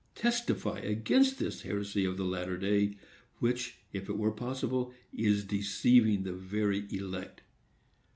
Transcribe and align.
Testify 0.15 0.79
against 0.79 1.37
this 1.37 1.61
heresy 1.61 2.05
of 2.05 2.17
the 2.17 2.25
latter 2.25 2.57
day, 2.57 2.97
which, 3.37 3.75
if 3.93 4.09
it 4.09 4.17
were 4.17 4.31
possible, 4.31 4.95
is 5.13 5.43
deceiving 5.43 6.23
the 6.23 6.33
very 6.33 6.87
elect. 6.89 7.43